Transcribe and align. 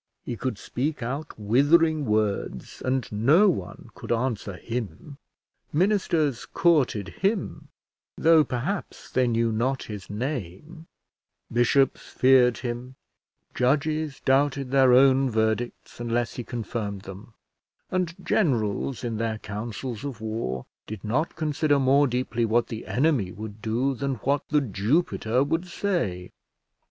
He 0.23 0.35
could 0.35 0.57
speak 0.57 1.03
out 1.03 1.39
withering 1.39 2.07
words, 2.07 2.81
and 2.83 3.07
no 3.11 3.51
one 3.51 3.89
could 3.93 4.11
answer 4.11 4.53
him: 4.55 5.19
ministers 5.71 6.47
courted 6.47 7.07
him, 7.09 7.67
though 8.17 8.43
perhaps 8.43 9.11
they 9.11 9.27
knew 9.27 9.51
not 9.51 9.83
his 9.83 10.09
name; 10.09 10.87
bishops 11.53 12.01
feared 12.09 12.57
him; 12.65 12.95
judges 13.53 14.19
doubted 14.25 14.71
their 14.71 14.91
own 14.91 15.29
verdicts 15.29 15.99
unless 15.99 16.33
he 16.33 16.43
confirmed 16.43 17.03
them; 17.03 17.35
and 17.91 18.15
generals, 18.25 19.03
in 19.03 19.17
their 19.17 19.37
councils 19.37 20.03
of 20.03 20.19
war, 20.19 20.65
did 20.87 21.03
not 21.03 21.35
consider 21.35 21.77
more 21.77 22.07
deeply 22.07 22.43
what 22.43 22.69
the 22.69 22.87
enemy 22.87 23.31
would 23.31 23.61
do, 23.61 23.93
than 23.93 24.15
what 24.15 24.41
The 24.49 24.61
Jupiter 24.61 25.43
would 25.43 25.67
say. 25.67 26.31